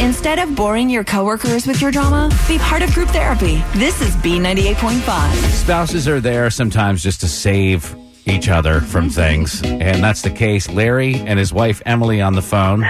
[0.00, 3.62] Instead of boring your coworkers with your drama, be part of group therapy.
[3.74, 5.32] This is B98.5.
[5.50, 9.14] Spouses are there sometimes just to save each other from mm-hmm.
[9.14, 9.62] things.
[9.62, 10.70] And that's the case.
[10.70, 12.80] Larry and his wife Emily on the phone.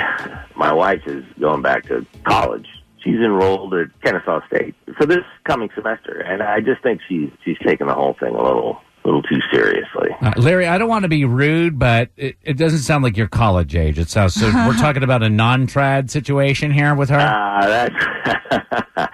[0.54, 2.68] My wife is going back to college.
[3.02, 7.56] She's enrolled at Kennesaw State for this coming semester, and I just think she's she's
[7.66, 10.10] taking the whole thing a little a little too seriously.
[10.20, 13.28] Uh, Larry, I don't want to be rude, but it, it doesn't sound like you're
[13.28, 13.98] college age.
[13.98, 14.46] It sounds so.
[14.46, 17.18] we're talking about a non-trad situation here with her.
[17.18, 17.94] Ah, that's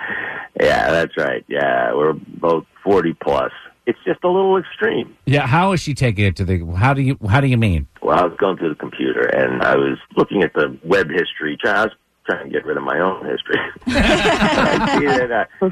[0.60, 1.44] yeah, that's right.
[1.48, 3.52] Yeah, we're both forty plus.
[3.86, 5.16] It's just a little extreme.
[5.26, 6.64] yeah, how is she taking it to the?
[6.76, 7.16] How do you?
[7.28, 7.86] How do you mean?
[8.02, 11.56] Well, I was going through the computer and I was looking at the web history.
[11.64, 11.92] I was
[12.28, 13.60] trying to get rid of my own history.
[13.86, 15.48] I see that.
[15.60, 15.70] Uh,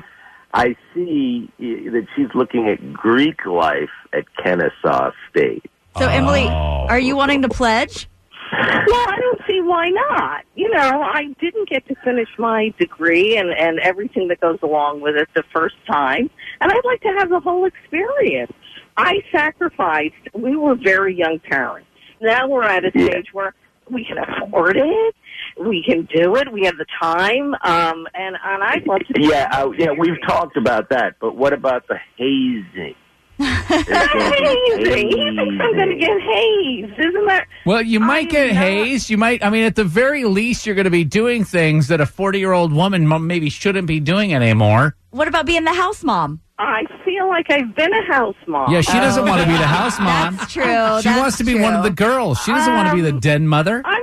[0.54, 5.64] I see that she's looking at Greek life at Kennesaw State.
[5.98, 6.86] So, Emily, Oh.
[6.88, 8.08] are you wanting to pledge?
[8.52, 10.44] Well, I don't see why not.
[10.54, 15.00] You know, I didn't get to finish my degree and, and everything that goes along
[15.00, 18.52] with it the first time, and I'd like to have the whole experience.
[18.96, 20.14] I sacrificed.
[20.34, 21.88] We were very young parents.
[22.20, 23.06] Now we're at a Yeah.
[23.06, 23.54] stage where
[23.90, 25.14] we can afford it.
[25.58, 26.52] We can do it.
[26.52, 29.20] We have the time, um, and and I'd love to.
[29.22, 32.94] Yeah, uh, yeah, we've talked about that, but what about the hazing?
[33.38, 34.36] There's gonna be
[34.84, 35.08] hazing.
[35.08, 37.46] He thinks I'm going to get hazed, isn't that?
[37.66, 39.10] Well, you might I'm get not- hazed.
[39.10, 39.44] You might.
[39.44, 42.38] I mean, at the very least, you're going to be doing things that a 40
[42.38, 44.94] year old woman maybe shouldn't be doing anymore.
[45.10, 46.40] What about being the house mom?
[46.56, 48.70] I feel like I've been a house mom.
[48.72, 50.36] Yeah, she doesn't want to be the house mom.
[50.36, 50.62] That's true.
[50.62, 52.38] She That's wants to be one of the girls.
[52.44, 53.82] She doesn't want to be the Um, den mother.
[53.84, 53.93] I'm not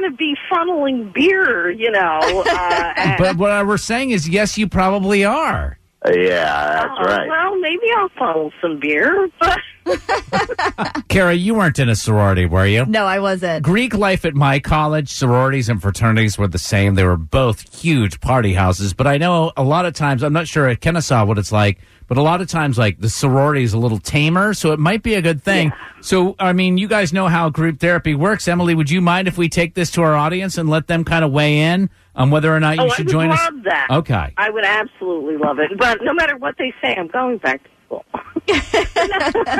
[0.00, 2.20] going to be funneling beer, you know.
[2.46, 5.78] Uh, But what we're saying is, yes, you probably are.
[6.04, 7.28] Uh, yeah, that's Oh, right.
[7.28, 9.58] Well, maybe I'll funnel some beer, but
[11.08, 12.86] Kara, you weren't in a sorority, were you?
[12.86, 13.64] No, I wasn't.
[13.64, 16.94] Greek life at my college, sororities and fraternities were the same.
[16.94, 18.92] They were both huge party houses.
[18.92, 21.78] But I know a lot of times, I'm not sure at Kennesaw what it's like,
[22.06, 24.54] but a lot of times, like the sorority is a little tamer.
[24.54, 25.72] So it might be a good thing.
[26.00, 28.48] So, I mean, you guys know how group therapy works.
[28.48, 31.24] Emily, would you mind if we take this to our audience and let them kind
[31.24, 33.64] of weigh in on whether or not you oh, should I would join love us?
[33.64, 33.86] that.
[33.90, 34.34] Okay.
[34.36, 35.70] I would absolutely love it.
[35.78, 38.04] But no matter what they say, I'm going back to school.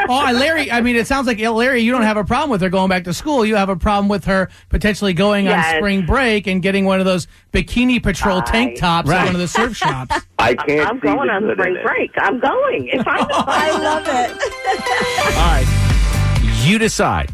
[0.09, 2.69] Oh, Larry, I mean, it sounds like Larry, you don't have a problem with her
[2.69, 3.45] going back to school.
[3.45, 5.75] You have a problem with her potentially going Yes.
[5.75, 9.21] on spring break and getting one of those bikini patrol tank tops Right.
[9.21, 10.17] at one of the surf shops.
[10.39, 12.11] I can't I'm going on good spring break.
[12.19, 12.89] I'm going.
[12.93, 14.31] If I'm, I love it.
[15.37, 16.65] All right.
[16.67, 17.33] You decide.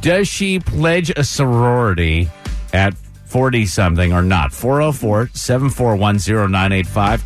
[0.00, 2.28] Does she pledge a sorority
[2.72, 2.94] at
[3.26, 4.52] 40 something or not?
[4.52, 7.22] 404 741 0985.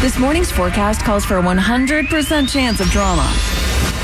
[0.00, 3.26] This morning's forecast calls for a 100% chance of drama.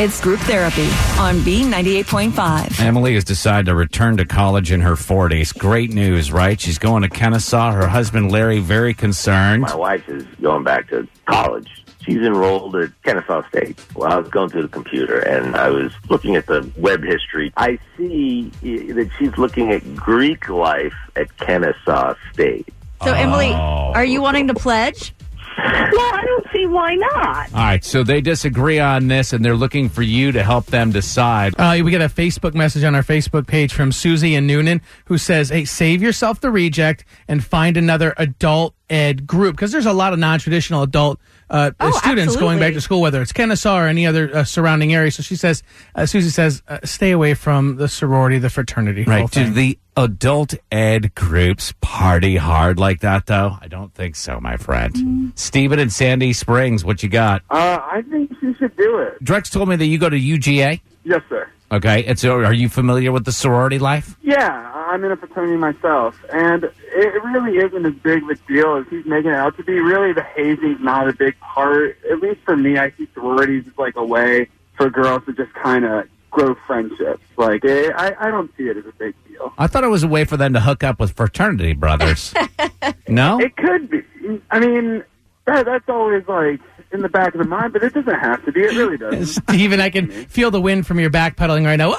[0.00, 0.86] It's group therapy
[1.20, 2.80] on B98.5.
[2.80, 5.56] Emily has decided to return to college in her 40s.
[5.56, 6.58] Great news, right?
[6.58, 7.72] She's going to Kennesaw.
[7.72, 9.62] Her husband, Larry, very concerned.
[9.62, 11.68] My wife is going back to college.
[12.04, 13.78] She's enrolled at Kennesaw State.
[13.94, 17.52] Well, I was going through the computer and I was looking at the web history.
[17.56, 22.66] I see that she's looking at Greek life at Kennesaw State.
[23.04, 23.92] So, Emily, Oh.
[23.94, 25.12] are you wanting to pledge?
[25.58, 27.52] Well, I don't see why not.
[27.52, 30.90] All right, so they disagree on this and they're looking for you to help them
[30.90, 31.54] decide.
[31.58, 35.18] Uh, we get a Facebook message on our Facebook page from Susie and Newnan who
[35.18, 39.56] says, Hey, save yourself the reject and find another adult ed group.
[39.56, 41.18] Because there's a lot of non traditional adult
[41.50, 44.94] uh, Oh, students going back to school, whether it's Kennesaw or any other uh, surrounding
[44.94, 45.10] area.
[45.10, 45.62] So she says,
[45.94, 49.02] uh, Susie says, uh, stay away from the sorority, the fraternity.
[49.02, 49.30] whole Right.
[49.30, 53.58] Do the adult ed groups party hard like that, though?
[53.60, 55.32] I don't think so, my friend.
[55.34, 57.42] Stephen and Sandy Springs, what you got?
[57.50, 59.22] Uh, I think she should do it.
[59.22, 60.80] Drex told me that you go to UGA.
[61.04, 61.48] Yes, sir.
[61.70, 62.04] Okay.
[62.04, 64.16] And so are you familiar with the sorority life?
[64.22, 68.76] Yeah, I'm in a fraternity myself, and it really isn't as big of a deal
[68.76, 69.80] as he's making it out to be.
[69.80, 71.96] Really, the hazing's not a big part.
[72.10, 75.54] At least for me, I see sororities as like a way for girls to just
[75.54, 77.22] kind of grow friendships.
[77.38, 79.54] Like, eh, I, I don't see it as a big deal.
[79.56, 82.34] I thought it was a way for them to hook up with fraternity brothers.
[83.08, 83.40] no?
[83.40, 84.02] It could be.
[84.50, 85.04] I mean,
[85.46, 86.60] that, that's always like
[86.92, 88.60] in the back of the mind, but it doesn't have to be.
[88.60, 89.26] It really doesn't.
[89.50, 91.92] Steven, I can feel the wind from your backpedaling right now.
[91.92, 91.96] Uh,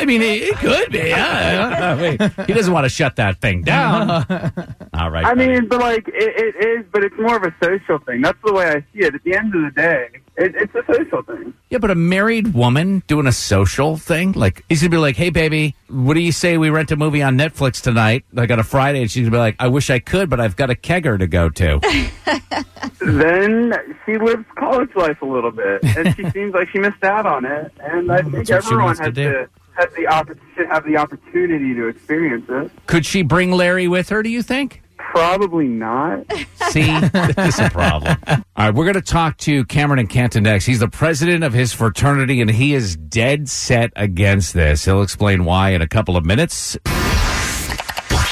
[0.00, 0.98] I mean, it, it could be.
[0.98, 1.94] Yeah.
[2.00, 4.10] Wait, he doesn't want to shut that thing down.
[4.94, 5.24] All right.
[5.24, 5.48] I buddy.
[5.48, 8.22] mean, but like it, it is, but it's more of a social thing.
[8.22, 9.14] That's the way I see it.
[9.14, 11.54] At the end of the day, it, it's a social thing.
[11.70, 15.30] yeah, but a married woman doing a social thing, like he's gonna be like, "Hey,
[15.30, 18.64] baby, what do you say we rent a movie on Netflix tonight, like on a
[18.64, 21.18] Friday?" And she's gonna be like, "I wish I could, but I've got a kegger
[21.18, 21.80] to go to."
[23.00, 23.72] Then
[24.06, 27.44] she lives college life a little bit, and she seems like she missed out on
[27.44, 27.72] it.
[27.80, 29.30] And I think That's what she everyone wants to has do.
[29.32, 32.70] to has the oppor- should have the opportunity to experience it.
[32.86, 34.22] Could she bring Larry with her?
[34.22, 34.82] Do you think?
[35.14, 36.26] Probably not.
[36.70, 38.16] See, this is a problem.
[38.26, 40.66] All right, we're going to talk to Cameron and Canton next.
[40.66, 44.84] He's the president of his fraternity, and he is dead set against this.
[44.84, 46.76] He'll explain why in a couple of minutes.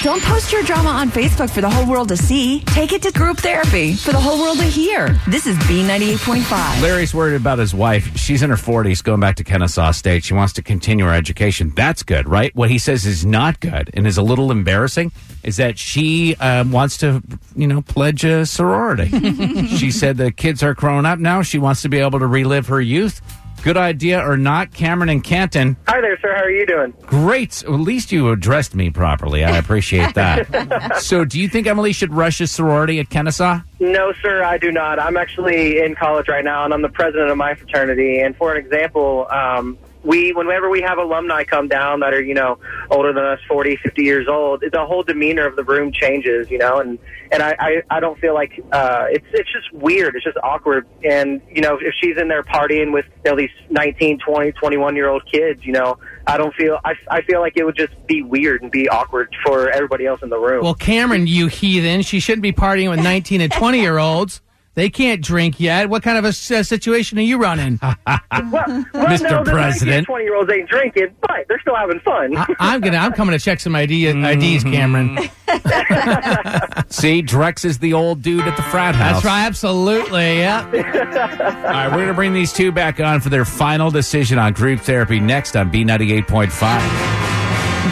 [0.01, 2.61] Don't post your drama on Facebook for the whole world to see.
[2.67, 5.21] Take it to group therapy for the whole world to hear.
[5.29, 6.83] This is B98.5.
[6.83, 8.17] Larry's worried about his wife.
[8.17, 10.25] She's in her 40s, going back to Kennesaw State.
[10.25, 11.73] She wants to continue her education.
[11.77, 12.55] That's good, right?
[12.57, 15.13] What he says is not good and is a little embarrassing
[15.43, 17.23] is that she um, wants to,
[17.55, 19.09] you know, pledge a sorority.
[19.77, 21.43] she said the kids are grown up now.
[21.43, 23.21] She wants to be able to relive her youth.
[23.63, 25.77] Good idea or not, Cameron and Canton?
[25.87, 26.35] Hi there, sir.
[26.35, 26.93] How are you doing?
[27.03, 27.63] Great.
[27.63, 29.45] At least you addressed me properly.
[29.45, 30.97] I appreciate that.
[31.01, 33.61] so, do you think Emily should rush a sorority at Kennesaw?
[33.79, 34.99] No, sir, I do not.
[34.99, 38.19] I'm actually in college right now, and I'm the president of my fraternity.
[38.19, 42.35] And for an example, um, we, whenever we have alumni come down that are, you
[42.35, 42.59] know,
[42.91, 46.59] older than us, 40, 50 years old, the whole demeanor of the room changes, you
[46.59, 46.99] know, and,
[47.31, 50.17] and I, I, I don't feel like, uh, it's, it's just weird.
[50.17, 50.87] It's just awkward.
[51.05, 54.97] And, you know, if she's in there partying with, you know, these 19, 20, 21
[54.97, 57.95] year old kids, you know, I don't feel, I, I feel like it would just
[58.07, 60.65] be weird and be awkward for everybody else in the room.
[60.65, 64.41] Well, Cameron, you heathen, she shouldn't be partying with 19 and 20 year olds.
[64.75, 65.91] They can't drink yet.
[65.91, 67.79] What kind of a uh, situation are you running?
[67.83, 68.23] well, well,
[68.95, 69.31] Mr.
[69.31, 70.07] no, the President.
[70.07, 72.37] 20 year olds ain't drinking, but they're still having fun.
[72.37, 72.97] I, I'm gonna.
[72.97, 75.19] I'm coming to check some ID, IDs, Cameron.
[76.89, 79.23] See, Drex is the old dude at the frat house.
[79.23, 79.45] That's right.
[79.45, 80.39] Absolutely.
[80.39, 80.65] Yeah.
[80.65, 84.53] All right, we're going to bring these two back on for their final decision on
[84.53, 86.53] group therapy next on B98.5.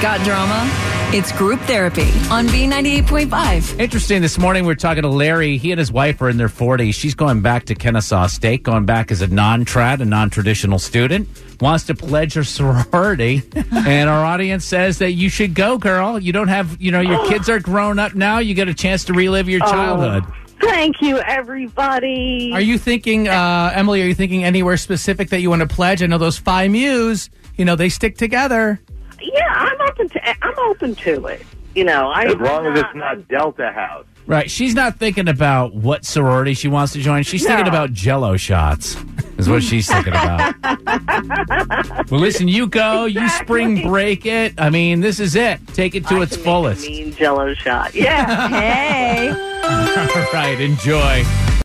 [0.01, 1.00] Got drama?
[1.13, 3.81] It's group therapy on B98.5.
[3.81, 4.23] Interesting.
[4.23, 5.57] This morning we are talking to Larry.
[5.57, 6.95] He and his wife are in their 40s.
[6.95, 11.29] She's going back to Kennesaw State, going back as a non-trad, a non-traditional student.
[11.61, 13.43] Wants to pledge her sorority,
[13.73, 16.17] and our audience says that you should go, girl.
[16.17, 18.39] You don't have, you know, your kids are grown up now.
[18.39, 20.25] You get a chance to relive your childhood.
[20.61, 22.53] Thank you, everybody.
[22.55, 24.01] Are you thinking, uh, Emily?
[24.03, 26.03] Are you thinking anywhere specific that you want to pledge?
[26.05, 27.31] I know those Phi Mus.
[27.57, 28.81] You know they stick together.
[29.21, 30.45] yeah, I'm open to.
[30.45, 31.43] I'm open to it.
[31.75, 34.05] You know, I As long I'm as it's not Delta House.
[34.27, 34.51] Right.
[34.51, 37.23] She's not thinking about what sorority she wants to join.
[37.23, 38.97] She's thinking about jello shots,
[39.39, 40.55] is what she's thinking about.
[42.11, 44.61] well, listen, you go, you spring break it.
[44.61, 45.67] I mean, this is it.
[45.69, 46.87] Take it to I its can make a fullest.
[46.87, 47.95] mean Jello shot.
[47.95, 48.49] Yeah.
[48.61, 49.29] Hey.
[49.31, 50.61] All right.
[50.61, 51.50] Enjoy.